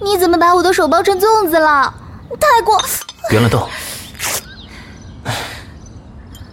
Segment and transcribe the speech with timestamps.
[0.00, 1.92] 你怎么把我的手包成粽子了？
[2.38, 2.80] 太过！
[3.28, 3.68] 别乱动！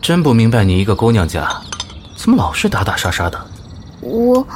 [0.00, 1.48] 真不明白你一个姑娘家，
[2.16, 3.40] 怎么老是打打杀杀的？
[4.00, 4.46] 我，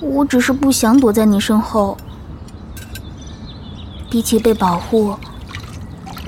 [0.00, 1.96] 我只是不想躲在你身后。
[4.10, 5.14] 比起被保护，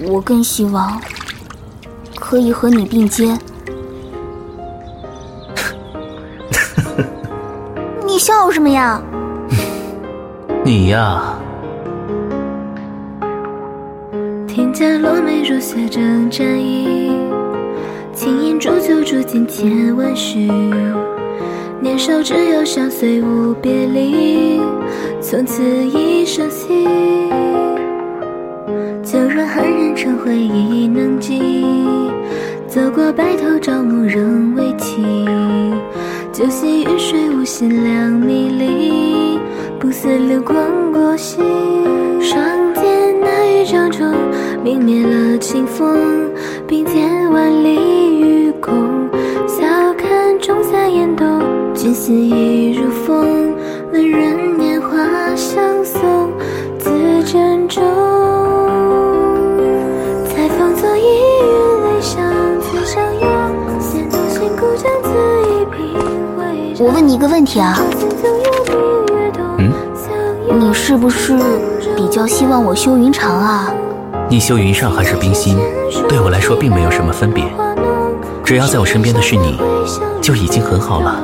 [0.03, 1.01] 我更希望
[2.17, 3.41] 可以和你并肩。
[8.05, 9.01] 你笑什么呀？
[10.67, 11.23] 你呀。
[14.49, 17.09] 天降落梅如雪正战役，
[18.13, 20.51] 轻吟煮酒煮尽千万绪。
[21.81, 24.61] 年少只有相随无别离，
[25.21, 26.89] 从此一生惜。
[29.05, 31.65] 就让酣然成回忆能记，
[32.67, 35.01] 走过白头朝暮仍未弃。
[36.33, 39.06] 酒席雨水无心两迷离，
[39.79, 40.57] 不似流光
[40.93, 41.37] 过隙。
[42.21, 42.41] 双
[42.75, 42.85] 剑
[43.21, 44.07] 那一掌中。
[44.65, 46.31] 泯灭了清风，
[46.67, 48.75] 并肩万里与共。
[49.47, 49.65] 笑
[49.97, 51.25] 看仲夏烟斗，
[51.73, 53.55] 君心已如风。
[53.93, 54.89] 问人年华
[55.37, 56.33] 相送，
[56.79, 56.91] 自
[57.25, 57.85] 珍重。
[60.25, 61.07] 采风作意，
[61.43, 62.21] 云雷响，
[62.61, 63.25] 自相拥。
[63.79, 65.09] 闲独行，故将此
[65.53, 67.79] 一我问你一个问题啊，
[68.75, 69.06] 嗯，
[70.55, 71.37] 你是不是
[71.97, 73.75] 比较希望我修云长啊？
[74.29, 75.59] 你修云上还是冰心，
[76.09, 77.45] 对我来说并没有什么分别。
[78.45, 79.59] 只要在我身边的是你，
[80.21, 81.21] 就已经很好了。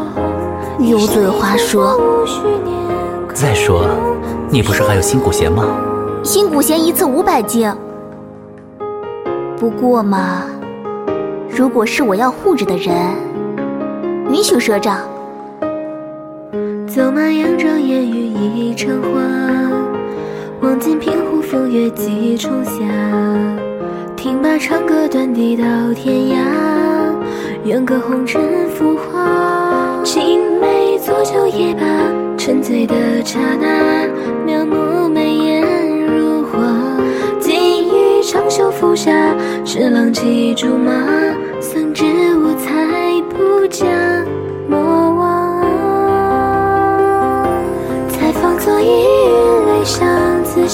[0.80, 1.96] 油嘴滑舌。
[3.32, 3.86] 再说，
[4.50, 5.64] 你不是还有新古弦吗？
[6.22, 7.72] 新古弦一次五百斤。
[9.58, 10.42] 不过嘛，
[11.48, 12.94] 如果是我要护着的人，
[14.30, 14.98] 允许赊账。
[16.94, 19.22] 走马扬州，烟雨已成花。
[20.60, 22.70] 望尽平湖风月几重霞，
[24.14, 25.64] 听罢长歌断笛到
[25.94, 26.36] 天涯，
[27.64, 30.02] 愿隔红尘浮华。
[30.04, 31.80] 青梅浊酒也罢，
[32.36, 34.06] 沉醉的刹那，
[34.44, 36.58] 描摹眉眼如画。
[37.40, 39.10] 锦衣长袖拂纱，
[39.64, 40.92] 是郎骑竹马，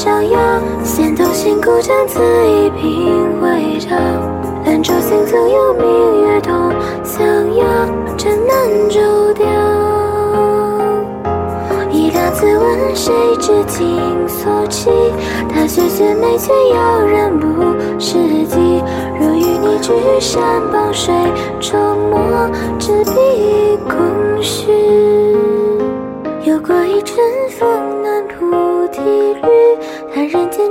[0.01, 0.39] 逍遥，
[0.85, 3.97] 闲独行，故将此一品为照。
[4.65, 6.71] 兰舟行，总有明月同
[7.03, 7.67] 逍遥，
[8.17, 8.57] 真难
[8.89, 9.01] 骤
[9.35, 9.45] 调。
[11.91, 13.99] 一答自问，谁知情
[14.29, 14.89] 所起？
[15.53, 17.49] 他雪雪眉却妖然不
[17.99, 18.13] 识
[18.47, 18.81] 机。
[19.19, 20.41] 若与你居山
[20.73, 21.13] 傍水，
[21.59, 21.77] 终
[22.09, 22.49] 莫
[22.79, 24.78] 执笔空虚。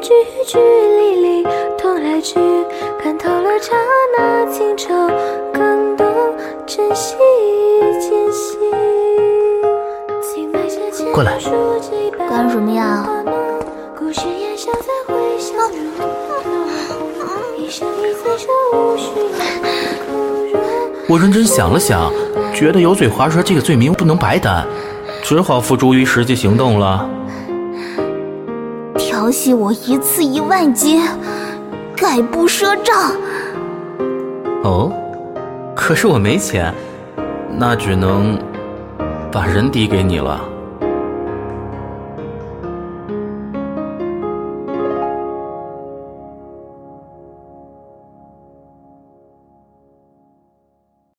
[0.08, 0.14] 句
[0.46, 1.44] 句离离，
[1.78, 2.40] 同来去，
[3.04, 3.76] 看透了刹
[4.18, 4.94] 那情愁，
[5.54, 6.08] 更懂
[6.66, 7.18] 珍惜
[8.00, 8.58] 间隙。
[11.14, 11.38] 过来，
[12.30, 13.06] 干什么呀？
[21.10, 22.10] 我认真想了想，
[22.54, 24.66] 觉得油嘴滑舌这个罪名不能白担。
[25.22, 27.10] 只好付诸于实际行动了。
[29.20, 31.02] 调戏我一次一万金，
[31.96, 33.12] 概不赊账。
[34.64, 34.92] 哦，
[35.76, 36.72] 可是我没钱，
[37.58, 38.38] 那只能
[39.32, 40.40] 把人抵给你了。